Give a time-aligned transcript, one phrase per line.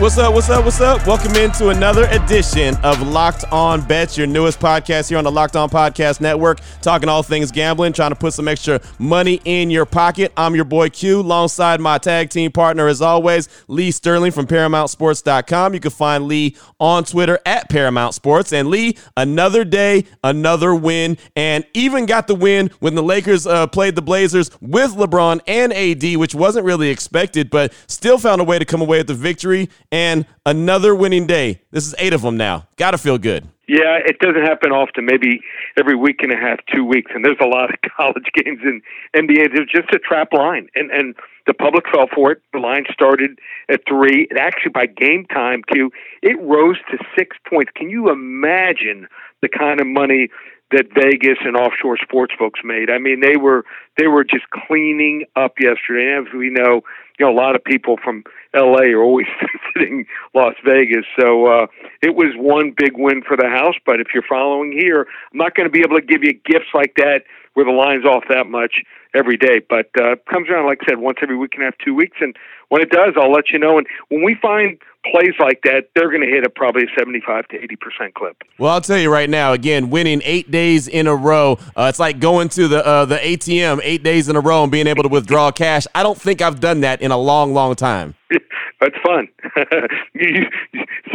[0.00, 0.32] What's up?
[0.32, 0.64] What's up?
[0.64, 1.04] What's up?
[1.08, 5.56] Welcome into another edition of Locked On Bets, your newest podcast here on the Locked
[5.56, 9.84] On Podcast Network, talking all things gambling, trying to put some extra money in your
[9.84, 10.32] pocket.
[10.36, 15.74] I'm your boy Q, alongside my tag team partner, as always, Lee Sterling from ParamountSports.com.
[15.74, 18.52] You can find Lee on Twitter at Paramount Sports.
[18.52, 23.66] And Lee, another day, another win, and even got the win when the Lakers uh,
[23.66, 28.44] played the Blazers with LeBron and AD, which wasn't really expected, but still found a
[28.44, 31.62] way to come away with the victory and another winning day.
[31.70, 32.66] This is eight of them now.
[32.76, 33.48] Got to feel good.
[33.68, 35.04] Yeah, it doesn't happen often.
[35.04, 35.40] Maybe
[35.78, 38.80] every week and a half, two weeks, and there's a lot of college games in
[39.14, 39.52] NBA.
[39.54, 41.14] There's just a trap line, and and
[41.46, 42.42] the public fell for it.
[42.54, 44.26] The line started at three.
[44.30, 45.90] It actually by game time, Q,
[46.22, 47.70] it rose to six points.
[47.76, 49.06] Can you imagine
[49.42, 50.28] the kind of money
[50.70, 52.90] that Vegas and offshore sports folks made?
[52.90, 53.64] I mean, they were
[53.96, 56.14] they were just cleaning up yesterday.
[56.14, 56.82] And as we know,
[57.18, 58.24] you know, a lot of people from
[58.54, 59.26] LA are always
[59.74, 61.04] visiting Las Vegas.
[61.18, 61.66] So uh,
[62.02, 63.74] it was one big win for the house.
[63.84, 66.70] But if you're following here, I'm not going to be able to give you gifts
[66.74, 67.24] like that
[67.54, 68.82] where the line's off that much
[69.14, 69.60] every day.
[69.68, 72.18] But uh, comes around, like I said, once every week and a half, two weeks.
[72.20, 72.36] And
[72.68, 73.78] when it does, I'll let you know.
[73.78, 74.78] And when we find
[75.10, 78.36] plays like that, they're going to hit a probably a 75 to 80% clip.
[78.58, 81.98] Well, I'll tell you right now, again, winning eight days in a row, uh, it's
[81.98, 85.02] like going to the uh, the ATM eight days in a row and being able
[85.02, 85.86] to withdraw cash.
[85.94, 88.14] I don't think I've done that in a long, long time.
[88.80, 89.28] That's fun.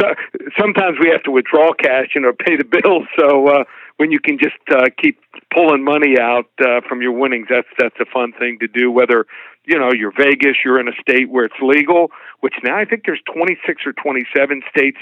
[0.00, 0.14] so,
[0.58, 3.06] sometimes we have to withdraw cash, you know, pay the bills.
[3.18, 3.64] So uh,
[3.96, 5.18] when you can just uh, keep
[5.52, 8.90] pulling money out uh, from your winnings, that's that's a fun thing to do.
[8.90, 9.26] Whether
[9.66, 12.10] you know you're Vegas, you're in a state where it's legal,
[12.40, 14.98] which now I think there's 26 or 27 states.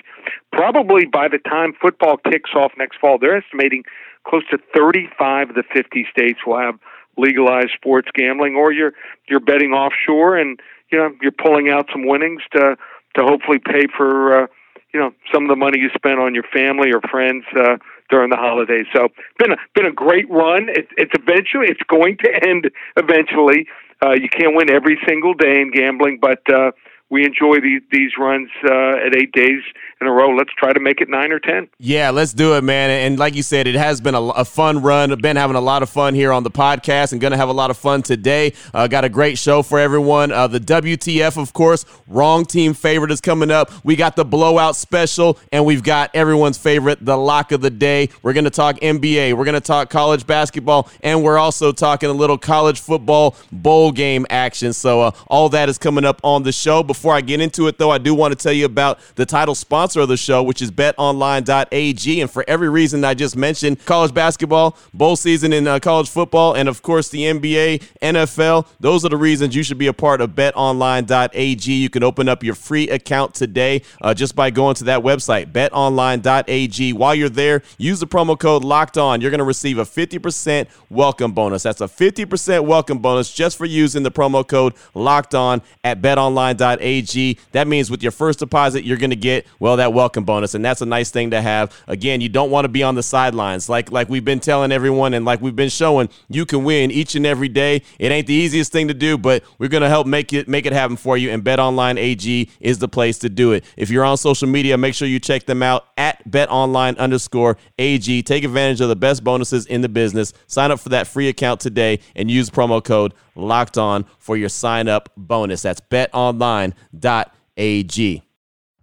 [0.53, 3.85] Probably by the time football kicks off next fall, they're estimating
[4.27, 6.79] close to 35 of the 50 states will have
[7.17, 8.93] legalized sports gambling, or you're
[9.29, 12.77] you're betting offshore and you know you're pulling out some winnings to
[13.17, 14.47] to hopefully pay for uh,
[14.93, 17.77] you know some of the money you spent on your family or friends uh,
[18.11, 18.87] during the holidays.
[18.95, 19.09] So
[19.39, 20.69] been a been a great run.
[20.69, 23.67] It, it's eventually it's going to end eventually.
[24.03, 26.73] Uh, you can't win every single day in gambling, but uh,
[27.13, 29.61] we enjoy these these runs uh, at eight days
[30.01, 30.35] in a row.
[30.35, 31.69] Let's try to make it nine or ten.
[31.79, 32.89] Yeah, let's do it, man.
[32.89, 35.13] And like you said, it has been a, a fun run.
[35.13, 37.51] I've been having a lot of fun here on the podcast and going to have
[37.51, 38.55] a lot of fun today.
[38.73, 40.33] Uh, got a great show for everyone.
[40.33, 43.71] Uh, the WTF, of course, wrong team favorite is coming up.
[43.85, 48.09] We got the blowout special, and we've got everyone's favorite, the lock of the day.
[48.23, 49.37] We're going to talk NBA.
[49.37, 53.93] We're going to talk college basketball, and we're also talking a little college football bowl
[53.93, 54.73] game action.
[54.73, 56.83] So uh, all that is coming up on the show.
[56.83, 59.27] Before before I get into it, though, I do want to tell you about the
[59.27, 62.21] title sponsor of the show, which is betonline.ag.
[62.21, 66.55] And for every reason I just mentioned college basketball, bowl season in uh, college football,
[66.55, 70.21] and of course the NBA, NFL those are the reasons you should be a part
[70.21, 71.73] of betonline.ag.
[71.73, 75.51] You can open up your free account today uh, just by going to that website,
[75.51, 76.93] betonline.ag.
[76.93, 79.21] While you're there, use the promo code locked on.
[79.21, 81.65] You're going to receive a 50% welcome bonus.
[81.65, 86.92] That's a 50% welcome bonus just for using the promo code locked on at betonline.ag
[86.93, 87.39] AG.
[87.53, 90.55] That means with your first deposit, you're going to get, well, that welcome bonus.
[90.55, 91.75] And that's a nice thing to have.
[91.87, 93.69] Again, you don't want to be on the sidelines.
[93.69, 97.15] Like, like we've been telling everyone and like we've been showing, you can win each
[97.15, 97.83] and every day.
[97.99, 100.67] It ain't the easiest thing to do, but we're going to help make it, make
[100.67, 101.31] it happen for you.
[101.31, 103.65] And BetOnline AG is the place to do it.
[103.77, 108.23] If you're on social media, make sure you check them out at BetOnline underscore AG.
[108.23, 110.33] Take advantage of the best bonuses in the business.
[110.47, 114.49] Sign up for that free account today and use promo code locked on for your
[114.49, 115.63] sign up bonus.
[115.63, 116.73] That's betonline.ag.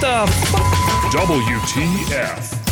[0.00, 0.62] The fuck?
[1.12, 2.66] WTF.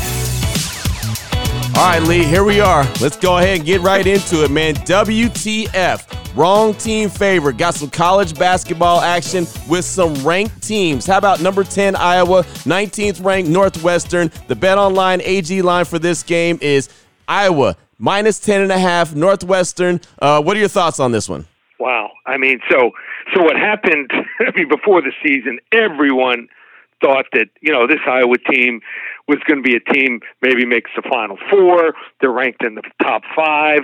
[1.76, 2.84] All right, Lee, here we are.
[3.00, 4.74] Let's go ahead and get right into it, man.
[4.74, 6.36] WTF.
[6.36, 7.56] Wrong team favorite.
[7.56, 11.06] Got some college basketball action with some ranked teams.
[11.06, 14.30] How about number 10 Iowa, 19th ranked Northwestern?
[14.48, 16.88] The Bet Online AG line for this game is
[17.28, 20.00] Iowa minus 10 and a half, Northwestern.
[20.20, 21.46] Uh, what are your thoughts on this one?
[21.78, 22.10] Wow.
[22.26, 22.90] I mean, so
[23.34, 24.10] so what happened
[24.40, 26.48] I mean before the season, everyone
[27.04, 28.80] thought that, you know, this Iowa team
[29.28, 31.94] was going to be a team maybe makes the final four.
[32.20, 33.80] They're ranked in the top 5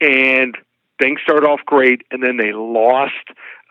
[0.00, 0.56] and
[1.00, 3.12] things start off great and then they lost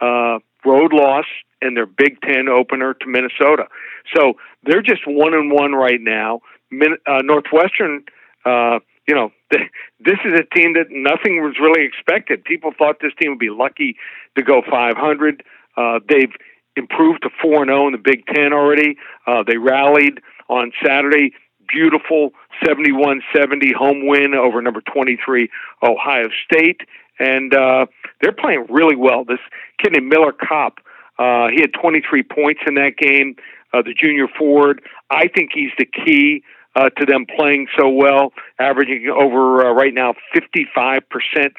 [0.01, 1.25] uh road loss
[1.61, 3.67] in their Big 10 opener to Minnesota.
[4.15, 4.33] So,
[4.63, 6.41] they're just one and one right now.
[6.71, 8.03] Min- uh, Northwestern
[8.45, 12.43] uh you know, this is a team that nothing was really expected.
[12.43, 13.97] People thought this team would be lucky
[14.35, 15.43] to go 500.
[15.77, 16.31] Uh, they've
[16.75, 18.97] improved to 4 0 in the Big Ten already.
[19.27, 20.19] Uh, they rallied
[20.49, 21.31] on Saturday.
[21.67, 22.31] Beautiful
[22.63, 25.49] 71 70 home win over number 23
[25.81, 26.81] Ohio State.
[27.17, 27.87] And uh,
[28.21, 29.25] they're playing really well.
[29.25, 29.39] This
[29.81, 30.79] kid named Miller Kopp,
[31.17, 33.35] uh, he had 23 points in that game.
[33.73, 34.81] Uh, the junior forward.
[35.09, 36.43] I think he's the key
[36.75, 41.01] uh, to them playing so well, averaging over uh, right now 55%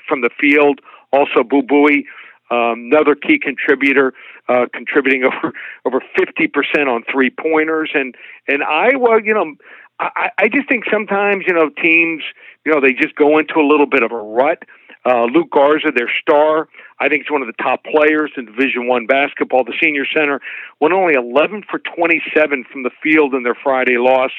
[0.06, 0.80] from the field.
[1.12, 2.04] Also, Boo Buie,
[2.50, 4.14] um, another key contributor,
[4.48, 5.52] uh, contributing over
[5.84, 7.90] over 50% on three pointers.
[7.94, 8.14] And
[8.48, 9.54] and Iowa, you know,
[9.98, 12.22] I, I just think sometimes you know teams,
[12.64, 14.62] you know, they just go into a little bit of a rut.
[15.04, 18.88] Uh, Luka Garza, their star, I think he's one of the top players in Division
[18.88, 19.62] One basketball.
[19.62, 20.40] The senior center
[20.81, 24.32] went only 11 for 27 from the field in their Friday loss.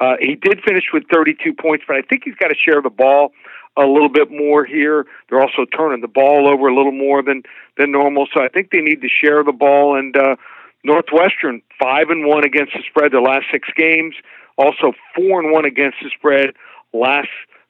[0.00, 2.90] Uh, he did finish with 32 points, but I think he's got to share the
[2.90, 3.32] ball
[3.76, 5.06] a little bit more here.
[5.28, 7.42] They're also turning the ball over a little more than
[7.76, 9.96] than normal, so I think they need to share the ball.
[9.96, 10.36] And uh,
[10.84, 14.14] Northwestern five and one against the spread their last six games,
[14.56, 16.54] also four and one against the spread
[16.92, 17.28] last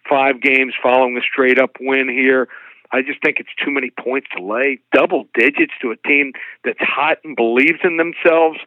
[0.09, 2.49] five games following a straight up win here.
[2.91, 4.79] I just think it's too many points to lay.
[4.93, 6.33] Double digits to a team
[6.65, 8.59] that's hot and believes in themselves.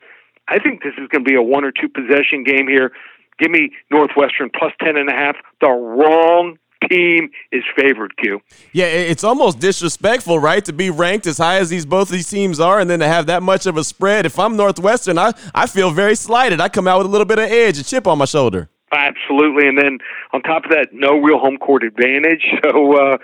[0.47, 2.91] I think this is going to be a one or two possession game here.
[3.39, 5.37] Give me Northwestern plus ten and a half.
[5.59, 8.41] The wrong team is favored, Q.
[8.71, 12.59] Yeah, it's almost disrespectful, right, to be ranked as high as these both these teams
[12.59, 14.25] are, and then to have that much of a spread.
[14.25, 16.61] If I'm Northwestern, I I feel very slighted.
[16.61, 18.69] I come out with a little bit of edge, a chip on my shoulder.
[18.93, 19.99] Absolutely, and then
[20.33, 22.45] on top of that, no real home court advantage.
[22.63, 23.17] So uh,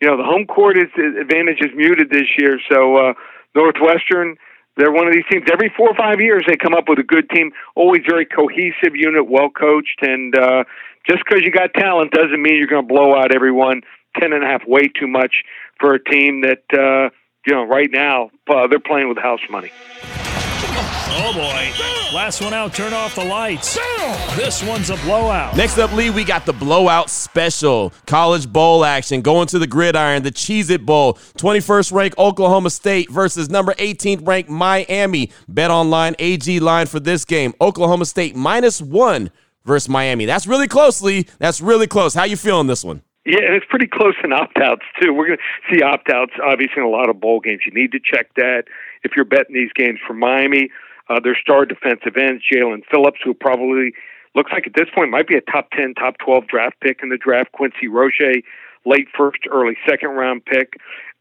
[0.00, 0.88] you know the home court is,
[1.20, 2.60] advantage is muted this year.
[2.70, 3.14] So uh,
[3.54, 4.36] Northwestern
[4.76, 5.44] they're one of these teams.
[5.52, 7.52] Every four or five years, they come up with a good team.
[7.76, 10.64] Always very cohesive unit, well coached, and uh,
[11.08, 13.82] just because you got talent doesn't mean you're going to blow out everyone.
[14.18, 15.42] Ten and a half, way too much
[15.80, 17.10] for a team that uh,
[17.46, 19.70] you know right now uh, they're playing with house money.
[21.16, 21.72] Oh boy.
[22.14, 23.78] Last one out, turn off the lights.
[24.36, 25.56] This one's a blowout.
[25.56, 27.92] Next up, Lee, we got the blowout special.
[28.06, 31.14] College bowl action going to the gridiron, the Cheez It Bowl.
[31.38, 35.30] 21st ranked Oklahoma State versus number 18th ranked Miami.
[35.48, 37.54] Bet online AG line for this game.
[37.60, 39.30] Oklahoma State minus one
[39.64, 40.26] versus Miami.
[40.26, 41.26] That's really close, Lee.
[41.38, 42.14] That's really close.
[42.14, 43.02] How you feeling this one?
[43.24, 45.14] Yeah, and it's pretty close in opt outs too.
[45.14, 47.62] We're going to see opt outs obviously in a lot of bowl games.
[47.64, 48.64] You need to check that
[49.02, 50.70] if you're betting these games for Miami.
[51.08, 53.92] Uh, their star defensive ends, Jaelan Phillips, who probably
[54.34, 57.08] looks like at this point might be a top 10, top 12 draft pick in
[57.08, 57.52] the draft.
[57.52, 58.42] Quincy Roche,
[58.84, 60.74] late first, early second round pick.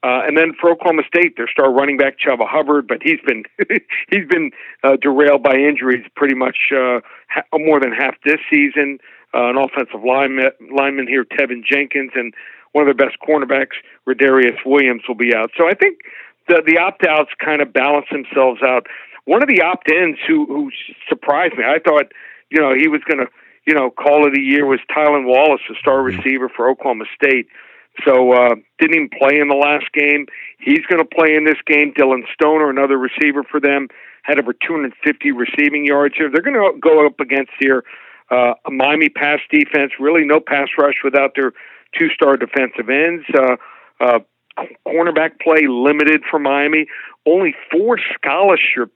[0.03, 3.43] Uh, and then for Oklahoma State, their star running back Chuba Hubbard, but he's been
[4.09, 4.51] he's been
[4.83, 6.99] uh, derailed by injuries pretty much uh,
[7.29, 8.99] ha- more than half this season.
[9.33, 12.33] Uh, an offensive lineman, lineman here, Teven Jenkins, and
[12.73, 15.51] one of their best cornerbacks, Rodarius Williams, will be out.
[15.57, 15.99] So I think
[16.49, 18.87] the the opt outs kind of balance themselves out.
[19.25, 20.71] One of the opt ins who who
[21.07, 22.11] surprised me, I thought,
[22.49, 23.31] you know, he was going to,
[23.65, 26.17] you know, call of the year was Tylan Wallace, the star mm-hmm.
[26.17, 27.47] receiver for Oklahoma State.
[28.05, 30.25] So uh, didn't even play in the last game.
[30.59, 31.93] He's going to play in this game.
[31.95, 33.87] Dillon Stoner, another receiver for them,
[34.23, 36.29] had over 250 receiving yards here.
[36.31, 37.83] They're going to go up against here
[38.31, 39.91] uh, a Miami pass defense.
[39.99, 41.53] Really, no pass rush without their
[41.97, 43.25] two-star defensive ends.
[43.37, 43.57] Uh,
[43.99, 44.19] uh,
[44.87, 46.87] cornerback play limited for Miami.
[47.27, 48.91] Only four scholarship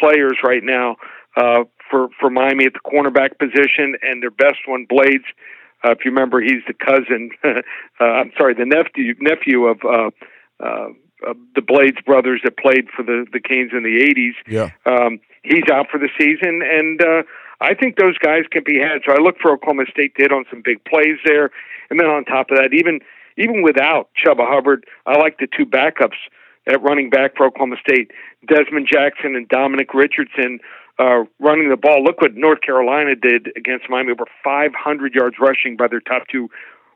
[0.00, 0.96] players right now
[1.36, 5.24] uh, for for Miami at the cornerback position, and their best one, Blades.
[5.84, 7.30] Uh, if you remember, he's the cousin.
[7.44, 10.10] uh, I'm sorry, the nephew nephew of uh,
[10.64, 10.88] uh,
[11.26, 14.34] uh, the Blades brothers that played for the the Canes in the '80s.
[14.48, 14.70] Yeah.
[14.86, 17.22] Um, he's out for the season, and uh,
[17.60, 19.02] I think those guys can be had.
[19.06, 21.50] So I look for Oklahoma State to hit on some big plays there,
[21.90, 23.00] and then on top of that, even
[23.36, 26.18] even without Chuba Hubbard, I like the two backups
[26.66, 28.10] at running back for Oklahoma State,
[28.46, 30.60] Desmond Jackson and Dominic Richardson.
[30.96, 32.04] Uh, running the ball.
[32.04, 34.12] Look what North Carolina did against Miami.
[34.12, 36.48] Over 500 yards rushing by their top two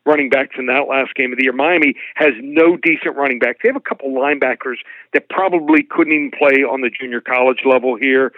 [0.07, 1.53] running backs in that last game of the year.
[1.53, 3.59] Miami has no decent running backs.
[3.63, 4.79] They have a couple linebackers
[5.13, 8.33] that probably couldn't even play on the junior college level here.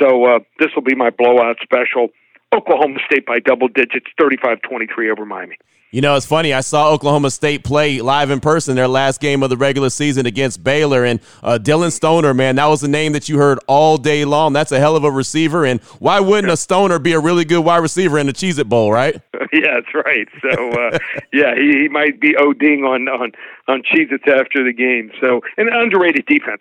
[0.00, 2.08] So uh, this will be my blowout special.
[2.54, 5.56] Oklahoma State by double digits, 35-23 over Miami.
[5.90, 6.52] You know, it's funny.
[6.52, 10.26] I saw Oklahoma State play live in person their last game of the regular season
[10.26, 11.02] against Baylor.
[11.02, 14.52] And uh, Dillon Stoner, man, that was a name that you heard all day long.
[14.52, 15.64] That's a hell of a receiver.
[15.64, 18.68] And why wouldn't a Stoner be a really good wide receiver in the Cheez It
[18.68, 19.14] Bowl, right?
[19.52, 20.28] yeah, that's right.
[20.42, 20.98] So, uh,
[21.32, 23.32] yeah, he, he might be ODing on, on,
[23.66, 25.10] on Cheez Its after the game.
[25.22, 26.60] So, an underrated defense.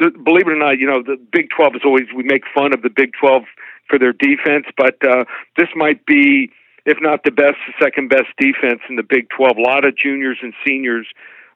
[0.00, 2.72] So, believe it or not, you know, the Big 12 is always, we make fun
[2.72, 3.42] of the Big 12
[3.90, 5.24] for their defense, but uh,
[5.58, 6.50] this might be
[6.86, 9.56] if not the best, the second best defense in the Big 12.
[9.58, 11.06] A lot of juniors and seniors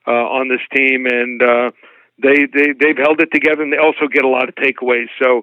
[0.07, 1.71] uh, on this team, and uh,
[2.23, 5.09] they they they've held it together, and they also get a lot of takeaways.
[5.23, 5.43] So.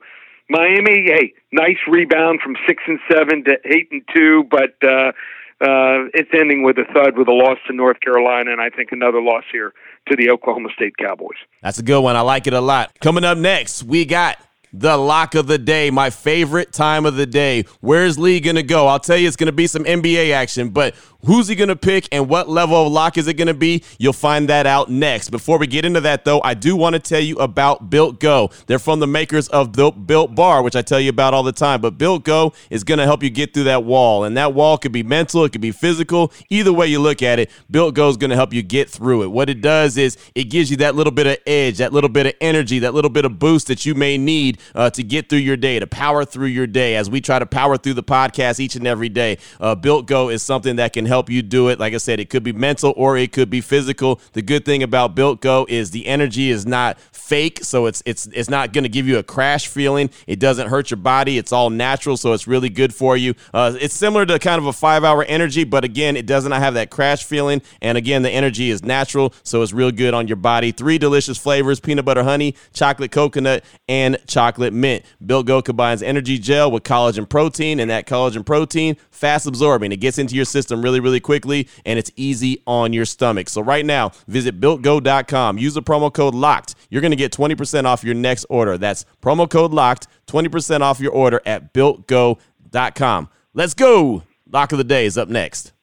[0.50, 5.14] Miami, hey, nice rebound from six and seven to eight and two, but uh,
[5.62, 8.92] uh, it's ending with a thud with a loss to North Carolina, and I think
[8.92, 9.72] another loss here
[10.10, 11.38] to the Oklahoma State Cowboys.
[11.62, 12.18] That's a good one.
[12.18, 12.92] I like it a lot.
[13.00, 14.40] Coming up next, we got
[14.74, 17.66] the lock of the day, my favorite time of the day.
[17.82, 18.88] Where's Lee going to go?
[18.88, 21.76] I'll tell you, it's going to be some NBA action, but Who's he going to
[21.76, 23.84] pick and what level of lock is it going to be?
[24.00, 25.30] You'll find that out next.
[25.30, 28.50] Before we get into that, though, I do want to tell you about Built Go.
[28.66, 31.52] They're from the makers of Built, Built Bar, which I tell you about all the
[31.52, 31.80] time.
[31.80, 34.24] But Built Go is going to help you get through that wall.
[34.24, 36.34] And that wall could be mental, it could be physical.
[36.50, 39.22] Either way you look at it, Built Go is going to help you get through
[39.24, 39.28] it.
[39.28, 42.26] What it does is it gives you that little bit of edge, that little bit
[42.26, 45.40] of energy, that little bit of boost that you may need uh, to get through
[45.40, 46.96] your day, to power through your day.
[46.96, 50.30] As we try to power through the podcast each and every day, uh, Built Go
[50.30, 51.80] is something that can help you do it.
[51.80, 54.20] Like I said, it could be mental or it could be physical.
[54.34, 58.28] The good thing about Built Go is the energy is not fake, so it's it's
[58.28, 60.10] it's not going to give you a crash feeling.
[60.28, 61.38] It doesn't hurt your body.
[61.38, 63.36] It's all natural, so it's really good for you.
[63.54, 66.60] Uh, it's similar to kind of a five hour energy, but again, it does not
[66.60, 67.62] have that crash feeling.
[67.82, 70.74] And again, the energy is natural, so it's real good on your body.
[70.74, 75.06] Three delicious flavors: peanut butter honey, chocolate coconut, and chocolate mint.
[75.26, 79.92] Built Go combines energy gel with collagen protein, and that collagen protein fast absorbing.
[79.92, 83.50] It gets into your system really, really quickly and it's easy on your stomach.
[83.50, 85.58] So right now, visit builtgo.com.
[85.58, 86.76] Use the promo code LOCKED.
[86.90, 88.78] You're going to get 20% off your next order.
[88.78, 93.30] That's promo code LOCKED, 20% off your order at builtgo.com.
[93.54, 94.24] Let's go.
[94.52, 95.74] Lock of the day is up next.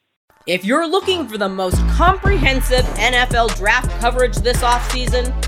[0.46, 5.47] If you're looking for the most comprehensive NFL draft coverage this offseason,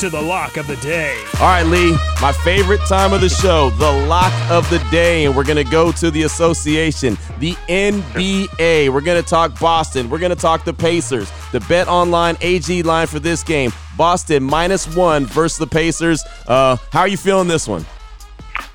[0.00, 1.14] to the lock of the day.
[1.34, 5.26] All right, Lee, my favorite time of the show, the lock of the day.
[5.26, 8.88] And we're going to go to the association, the NBA.
[8.88, 10.08] We're going to talk Boston.
[10.08, 11.30] We're going to talk the Pacers.
[11.52, 16.24] The Bet Online AG line for this game Boston minus one versus the Pacers.
[16.48, 17.84] Uh, how are you feeling this one?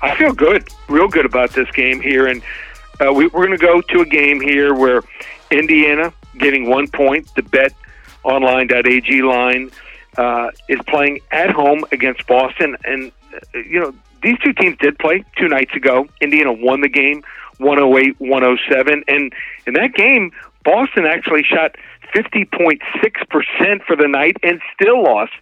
[0.02, 2.28] I feel good, real good about this game here.
[2.28, 2.40] And
[3.04, 5.02] uh, we, we're going to go to a game here where
[5.50, 7.72] Indiana getting one point, the Bet
[8.22, 9.72] Online.ag line
[10.18, 12.76] uh, is playing at home against Boston.
[12.84, 16.08] And, uh, you know, these two teams did play two nights ago.
[16.20, 17.22] Indiana won the game
[17.58, 19.04] 108 107.
[19.08, 19.32] And
[19.66, 20.32] in that game,
[20.64, 21.76] Boston actually shot
[22.14, 22.80] 50.6%
[23.86, 25.32] for the night and still lost.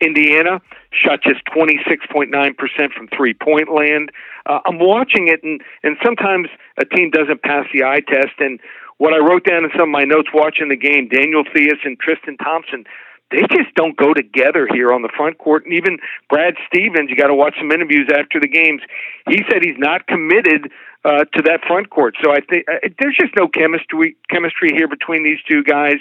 [0.00, 4.10] Indiana shot just 26.9% from three point land.
[4.46, 8.34] Uh, I'm watching it, and, and sometimes a team doesn't pass the eye test.
[8.38, 8.60] And
[8.98, 11.98] what I wrote down in some of my notes watching the game, Daniel Theis and
[11.98, 12.84] Tristan Thompson
[13.34, 15.64] they just don't go together here on the front court.
[15.64, 15.98] And even
[16.30, 18.80] Brad Stevens, you got to watch some interviews after the games.
[19.28, 20.70] He said he's not committed
[21.04, 22.14] uh, to that front court.
[22.22, 25.98] So I think uh, there's just no chemistry chemistry here between these two guys.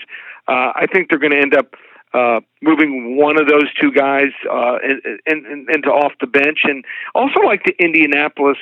[0.47, 1.73] Uh, I think they're going to end up
[2.13, 4.77] uh, moving one of those two guys uh,
[5.25, 6.85] into off the bench, and
[7.15, 8.57] also like the Indianapolis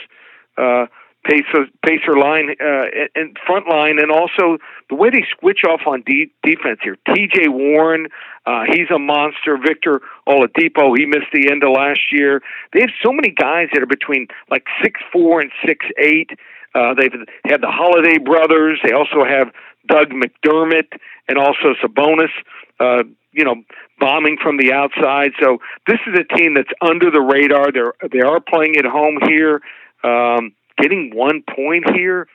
[0.57, 0.85] uh,
[1.23, 2.85] pacer pacer line uh,
[3.15, 4.57] and front line, and also
[4.89, 6.97] the way they switch off on de- defense here.
[7.13, 7.47] T.J.
[7.47, 8.07] Warren,
[8.45, 9.57] uh, he's a monster.
[9.57, 12.41] Victor Oladipo, he missed the end of last year.
[12.73, 16.31] They have so many guys that are between like six four and six eight.
[16.73, 17.13] Uh, they've
[17.45, 18.79] had the Holiday brothers.
[18.83, 19.51] They also have
[19.87, 20.87] Doug McDermott
[21.27, 22.31] and also Sabonis.
[22.79, 23.55] Uh, you know,
[23.99, 25.31] bombing from the outside.
[25.39, 27.71] So this is a team that's under the radar.
[27.71, 29.61] They're they are playing at home here,
[30.03, 30.51] um,
[30.81, 32.27] getting one point here.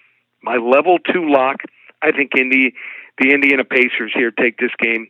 [0.42, 1.56] My level two lock.
[2.02, 2.74] I think Indy,
[3.18, 5.08] the Indiana Pacers here take this game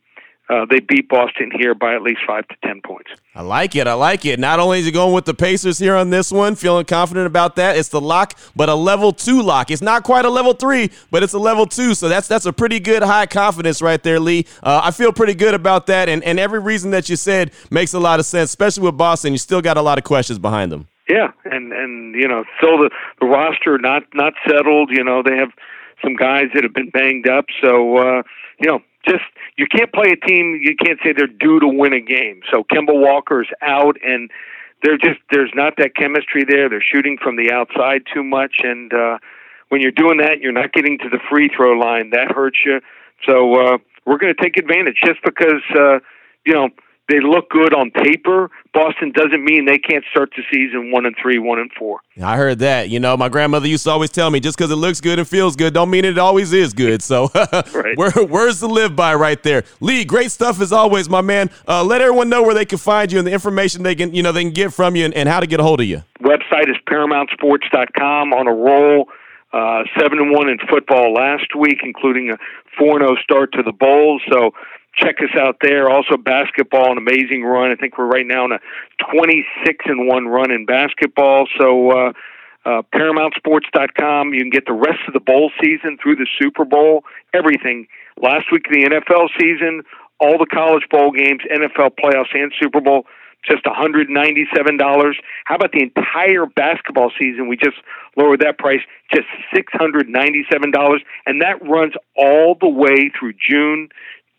[0.48, 3.10] uh, they beat Boston here by at least five to ten points.
[3.34, 3.88] I like it.
[3.88, 4.38] I like it.
[4.38, 7.56] Not only is he going with the Pacers here on this one, feeling confident about
[7.56, 7.76] that.
[7.76, 9.70] It's the lock, but a level two lock.
[9.72, 11.94] It's not quite a level three, but it's a level two.
[11.94, 14.46] So that's that's a pretty good high confidence right there, Lee.
[14.62, 17.92] Uh, I feel pretty good about that, and and every reason that you said makes
[17.92, 19.32] a lot of sense, especially with Boston.
[19.32, 20.86] You still got a lot of questions behind them.
[21.08, 24.90] Yeah, and and you know, still the the roster not not settled.
[24.90, 25.50] You know, they have
[26.02, 27.46] some guys that have been banged up.
[27.62, 28.22] So uh,
[28.58, 29.24] you know, just
[29.56, 30.60] you can't play a team.
[30.62, 32.40] You can't say they're due to win a game.
[32.52, 34.30] So Kemba Walker's out, and
[34.82, 36.68] they're just there's not that chemistry there.
[36.68, 39.18] They're shooting from the outside too much, and uh,
[39.68, 42.10] when you're doing that, you're not getting to the free throw line.
[42.10, 42.80] That hurts you.
[43.26, 46.00] So uh, we're going to take advantage just because uh,
[46.44, 46.70] you know
[47.08, 48.50] they look good on paper.
[48.74, 52.00] Boston doesn't mean they can't start the season one and three, one and four.
[52.22, 52.88] I heard that.
[52.88, 55.28] You know, my grandmother used to always tell me, just because it looks good and
[55.28, 57.02] feels good, don't mean it always is good.
[57.02, 57.30] So,
[57.72, 58.28] right.
[58.28, 59.64] words to live by right there.
[59.80, 61.50] Lee, great stuff as always, my man.
[61.68, 64.22] Uh, let everyone know where they can find you and the information they can, you
[64.22, 66.02] know, they can get from you and, and how to get a hold of you.
[66.20, 68.32] Website is ParamountSports.com.
[68.32, 69.08] On a roll,
[69.52, 72.38] uh, seven and one in football last week, including a
[72.76, 74.20] four zero oh start to the bowl.
[74.30, 74.52] So
[74.96, 75.90] check us out there.
[75.90, 77.70] Also, basketball, an amazing run.
[77.70, 78.60] I think we're right now in a
[79.12, 81.46] 26 and one run in basketball.
[81.58, 82.12] So, uh,
[82.64, 84.34] uh, ParamountSports.com.
[84.34, 87.86] You can get the rest of the bowl season through the Super Bowl, everything.
[88.20, 89.82] Last week, the NFL season,
[90.18, 93.06] all the college bowl games, NFL playoffs, and Super Bowl,
[93.48, 95.14] just $197.
[95.44, 97.46] How about the entire basketball season?
[97.46, 97.76] We just
[98.16, 98.80] lowered that price,
[99.14, 100.98] just $697.
[101.26, 103.90] And that runs all the way through June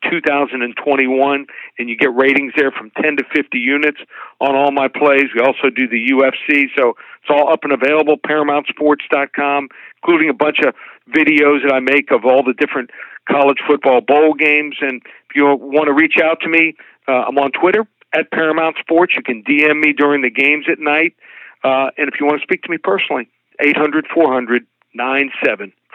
[0.09, 1.45] 2021,
[1.77, 3.99] and you get ratings there from 10 to 50 units
[4.39, 5.29] on all my plays.
[5.35, 8.17] We also do the UFC, so it's all up and available.
[8.17, 9.69] Paramountsports.com,
[10.01, 10.73] including a bunch of
[11.09, 12.89] videos that I make of all the different
[13.29, 14.75] college football bowl games.
[14.81, 16.75] And if you want to reach out to me,
[17.07, 19.13] uh, I'm on Twitter at Paramount Sports.
[19.15, 21.15] You can DM me during the games at night.
[21.63, 24.65] Uh, and if you want to speak to me personally, 800 400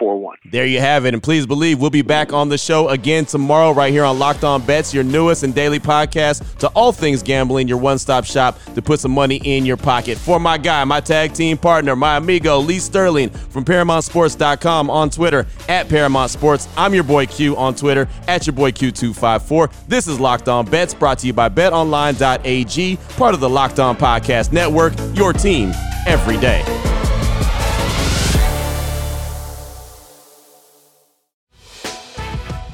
[0.00, 0.36] 9741.
[0.50, 1.14] There you have it.
[1.14, 4.44] And please believe we'll be back on the show again tomorrow, right here on Locked
[4.44, 8.58] On Bets, your newest and daily podcast to all things gambling, your one stop shop
[8.74, 10.18] to put some money in your pocket.
[10.18, 15.46] For my guy, my tag team partner, my amigo, Lee Sterling from ParamountSports.com on Twitter
[15.68, 16.68] at Paramount Sports.
[16.76, 19.72] I'm your boy Q on Twitter at your boy Q254.
[19.88, 23.96] This is Locked On Bets brought to you by BetOnline.ag, part of the Locked On
[23.96, 25.72] Podcast Network, your team
[26.06, 26.91] every day.